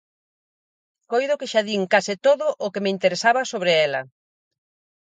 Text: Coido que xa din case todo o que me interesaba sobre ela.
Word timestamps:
Coido 1.11 1.39
que 1.39 1.49
xa 1.51 1.61
din 1.67 1.83
case 1.93 2.13
todo 2.27 2.47
o 2.65 2.67
que 2.73 2.83
me 2.83 2.93
interesaba 2.95 3.41
sobre 3.51 3.71
ela. 3.87 4.01